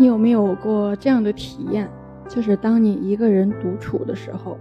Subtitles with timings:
[0.00, 1.86] 你有没有过这样的体验？
[2.26, 4.56] 就是当你一个人独处的时候，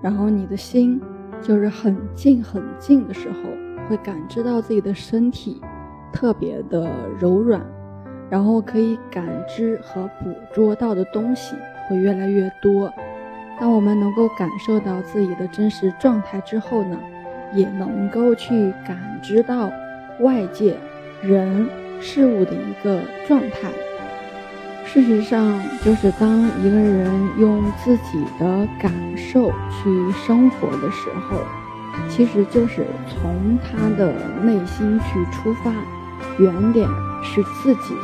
[0.00, 1.00] 然后你的心
[1.42, 3.38] 就是很静很静的时候，
[3.88, 5.60] 会感知到自己的身体
[6.12, 6.88] 特别的
[7.18, 7.60] 柔软，
[8.30, 11.56] 然后可以感知和捕捉到的东西
[11.88, 12.88] 会越来越多。
[13.58, 16.96] 当我们能够感受到自己的真实状态之后呢，
[17.52, 19.72] 也能够去感知到
[20.20, 20.76] 外界
[21.20, 21.68] 人
[21.98, 23.72] 事物的一个状态。
[24.90, 31.36] 事实上，就是当一个人用自己的感受去生活的时候，
[32.08, 35.70] 其实就是从他的内心去出发，
[36.38, 36.88] 原点
[37.22, 37.94] 是自己。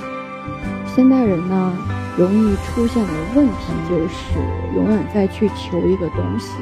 [0.86, 1.72] 现代人呢？
[2.18, 4.38] 容易出现的问题就是，
[4.76, 6.52] 永远在去求一个东西、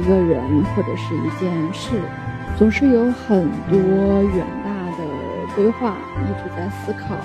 [0.00, 0.40] 一个人
[0.74, 2.00] 或者是一件事，
[2.56, 3.76] 总是有很多
[4.22, 5.04] 远大的
[5.54, 7.16] 规划，一直在思考，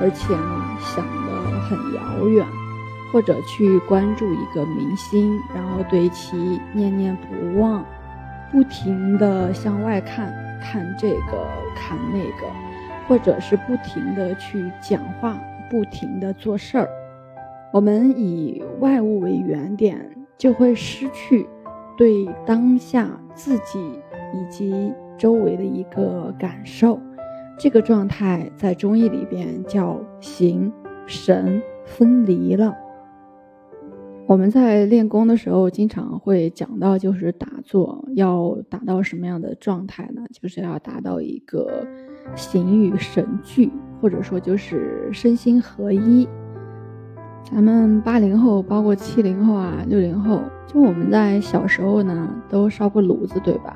[0.00, 1.04] 而且呢想
[1.68, 2.46] 很遥远，
[3.12, 6.36] 或者去关注一个明星，然后对其
[6.72, 7.84] 念念不忘，
[8.52, 12.46] 不停地向外看，看这个看那个，
[13.08, 15.38] 或者是不停地去讲话。
[15.70, 16.88] 不停的做事儿，
[17.72, 19.98] 我们以外物为原点，
[20.36, 21.48] 就会失去
[21.96, 23.80] 对当下自己
[24.34, 27.00] 以及周围的一个感受。
[27.58, 30.70] 这个状态在中医里边叫形
[31.06, 32.74] 神分离了。
[34.26, 40.22] 我们在练功的时候，经常会讲到，就是打坐要达到什么样的状态呢？
[40.32, 41.86] 就是要达到一个
[42.34, 43.70] 形与神俱。
[44.00, 46.28] 或者说就是身心合一。
[47.50, 53.74] 咱们八零后，包括七零后啊、六零后，就我们在小时候呢，都烧过炉子，对吧？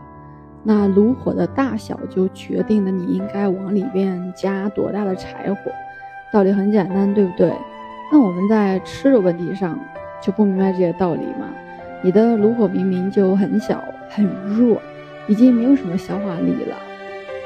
[0.62, 5.70] 那炉火的大小就决定了你应该往里边加多大的柴火。
[6.30, 7.52] 道理很简单，对不对？
[8.12, 9.78] 那我们在吃的问题上
[10.20, 11.46] 就不明白这些道理吗？
[12.02, 14.80] 你的炉火明明就很小很弱，
[15.27, 16.77] 已经没有什么消化力了，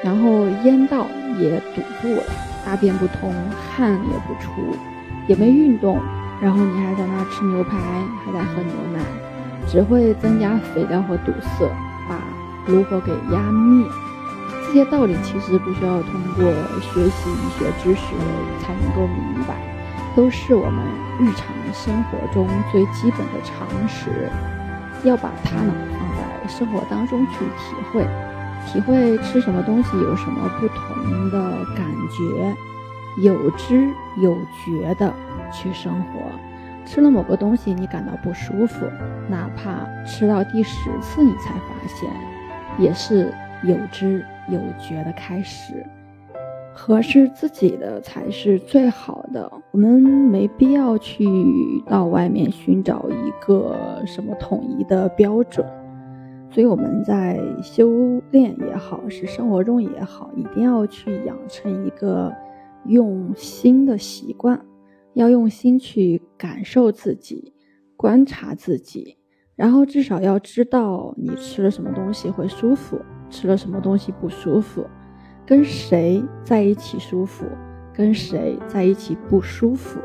[0.02, 1.06] 然后烟道
[1.38, 2.22] 也堵住了。
[2.64, 3.32] 大便不通，
[3.74, 4.50] 汗也不出，
[5.26, 5.98] 也没运动，
[6.40, 7.76] 然后你还在那吃牛排，
[8.24, 9.00] 还在喝牛奶，
[9.66, 11.68] 只会增加肥料和堵塞，
[12.08, 12.20] 把
[12.66, 13.84] 炉火给压灭。
[14.72, 16.44] 这些道理其实不需要通过
[16.80, 18.14] 学习医学知识
[18.58, 19.54] 才能够明白，
[20.16, 20.82] 都是我们
[21.20, 24.30] 日常生活中最基本的常识，
[25.04, 28.06] 要把它呢放在生活当中去体会。
[28.66, 32.56] 体会吃什么东西有什么不同的感觉，
[33.18, 33.90] 有知
[34.22, 35.12] 有觉的
[35.52, 36.32] 去生活。
[36.86, 38.86] 吃了某个东西你感到不舒服，
[39.28, 42.10] 哪怕吃到第十次你才发现，
[42.78, 43.30] 也是
[43.64, 45.84] 有知有觉的开始。
[46.74, 51.26] 合适自己的才是最好的，我们没必要去
[51.86, 55.66] 到外面寻找一个什么统一的标准。
[56.50, 62.32] 所以我们在修炼也好，是生活中也好，一定要去养成一个
[62.86, 64.58] 用心的习惯，
[65.12, 67.52] 要用心去感受自己，
[67.96, 69.18] 观察自己，
[69.56, 72.98] 然后至少要知道你吃了什么东西会舒服，
[73.32, 74.86] 吃了什么东西不舒服，
[75.46, 77.46] 跟谁在一起舒服，
[77.94, 79.98] 跟谁在一起不舒服，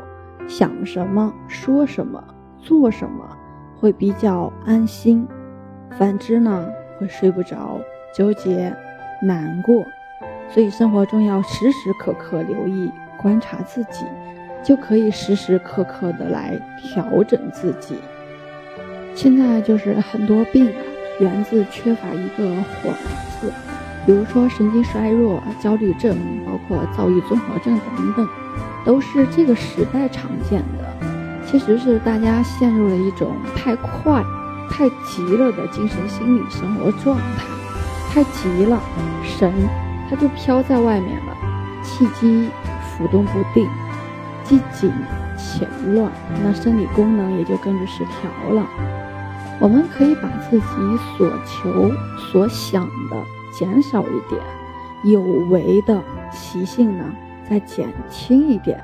[0.48, 2.24] 想什么，说什么，
[2.58, 3.36] 做什么
[3.78, 5.28] 会比较安心。
[5.98, 6.66] 反之呢，
[6.98, 7.78] 会睡不着、
[8.14, 8.74] 纠结、
[9.22, 9.84] 难过，
[10.48, 12.90] 所以生活中要时时刻刻留意、
[13.20, 14.06] 观察自己，
[14.62, 17.94] 就可以时时刻刻的来调整自己。
[19.14, 20.72] 现在就是很多病，
[21.18, 22.48] 源自缺乏一个
[22.82, 22.94] “缓”
[23.40, 23.52] 字，
[24.06, 28.28] 比如说神经衰弱、焦虑症，包括躁郁综合症等等，
[28.84, 30.84] 都是这个时代常见的。
[31.46, 34.22] 其实是大家陷入了一种太快。
[34.70, 37.46] 太急了的精神心理生活状态，
[38.12, 38.78] 太急了，
[39.24, 39.50] 神
[40.08, 41.34] 它就飘在外面了，
[41.82, 42.48] 气机
[42.84, 43.66] 浮动不定，
[44.44, 44.92] 既紧
[45.38, 46.12] 且乱，
[46.44, 48.66] 那生理功能也就跟着失调了。
[49.60, 50.66] 我们可以把自己
[51.16, 53.16] 所求所想的
[53.52, 54.40] 减少一点，
[55.04, 56.00] 有为的
[56.30, 57.04] 习性呢
[57.48, 58.80] 再减轻一点。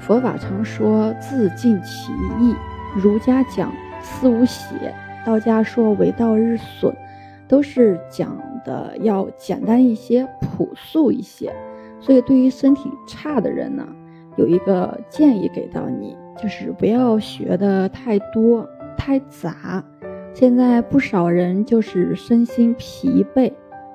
[0.00, 2.54] 佛法常说自尽其意，
[2.94, 4.94] 儒家讲思无邪。
[5.24, 6.94] 道家说“为道日损”，
[7.46, 11.52] 都是讲的要简单一些、朴素一些。
[12.00, 13.86] 所以，对于身体差的人呢，
[14.36, 19.84] 有一个建议给到你，就是不要学的太多、太杂。
[20.34, 23.52] 现在不少人就是身心疲惫，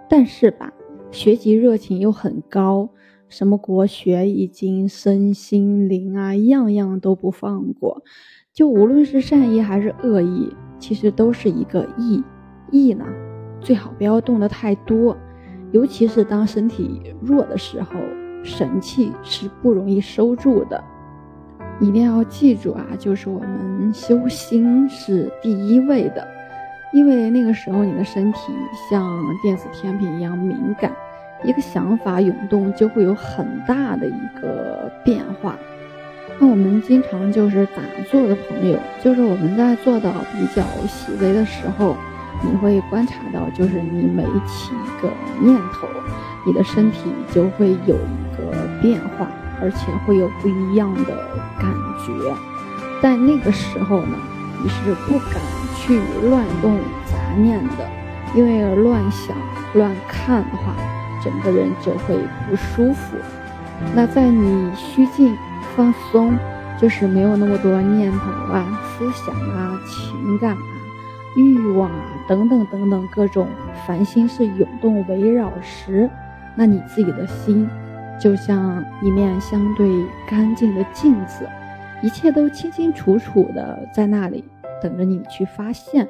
[0.08, 0.72] 但是吧，
[1.10, 2.90] 学习热情又很高，
[3.28, 8.04] 什么国学易经、身心灵啊，样样都不放过。
[8.54, 12.24] 就无论是善意还是恶意，其实都是一个意。
[12.72, 13.06] 意呢，
[13.60, 15.18] 最好不要动得太多，
[15.72, 18.00] 尤其是当身体弱的时候，
[18.44, 20.84] 神气是不容易收住的。
[21.80, 26.28] 一定要记住啊，就是我们修心是第一位的，
[26.92, 28.40] 因为那个时候你的身体
[28.90, 30.92] 像电子天平一样敏感，
[31.44, 35.56] 一个想法涌动就会有很大的一个变化。
[36.40, 41.96] 那我们经常就是打坐的朋友，就是我们在做到比较细微的时候，
[42.44, 45.10] 你会观察到，就是你每起一个
[45.40, 45.88] 念头，
[46.46, 49.28] 你的身体就会有一个变化，
[49.62, 51.28] 而且会有不一样的
[51.60, 51.72] 感
[52.06, 52.34] 觉。
[53.02, 54.18] 在那个时候呢，
[54.64, 55.42] 你是不敢
[55.76, 56.00] 去
[56.30, 57.90] 乱动杂念的，
[58.36, 59.36] 因为乱想、
[59.74, 60.74] 乱看的话，
[61.24, 62.18] 整个人就会
[62.50, 63.18] 不舒服。
[63.96, 65.36] 那在你虚静。
[65.76, 66.36] 放松，
[66.82, 70.58] 就是没有那么多念头啊、思想啊、情感啊、
[71.36, 73.48] 欲望啊等等等等各种
[73.86, 76.10] 烦心事涌动围绕时，
[76.56, 77.70] 那你自己的心
[78.20, 79.88] 就像一面相对
[80.28, 81.48] 干净的镜子，
[82.02, 84.44] 一切都清清楚楚的在那里
[84.82, 86.08] 等着你去发现。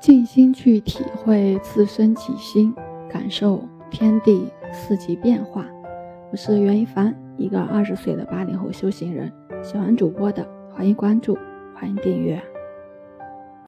[0.00, 2.72] 静心去体会自身起心，
[3.08, 5.66] 感受天地四季变化。
[6.30, 7.14] 我是袁一凡。
[7.36, 9.32] 一个二十岁的八零后修行人，
[9.62, 11.38] 喜欢主播的欢迎关注，
[11.74, 12.42] 欢迎订阅。